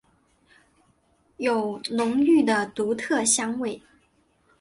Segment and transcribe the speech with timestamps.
[1.37, 3.79] 有浓郁的独特香味。